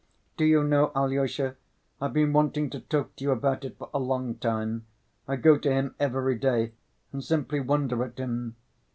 "Do 0.35 0.45
you 0.45 0.63
know, 0.63 0.91
Alyosha, 0.95 1.57
I've 2.01 2.13
been 2.13 2.33
wanting 2.33 2.71
to 2.71 2.79
talk 2.79 3.15
to 3.17 3.23
you 3.23 3.29
about 3.29 3.63
it 3.63 3.77
for 3.77 3.91
a 3.93 3.99
long 3.99 4.33
time. 4.33 4.87
I 5.27 5.35
go 5.35 5.59
to 5.59 5.71
him 5.71 5.93
every 5.99 6.39
day 6.39 6.71
and 7.13 7.23
simply 7.23 7.59
wonder 7.59 8.03
at 8.03 8.17
him. 8.17 8.55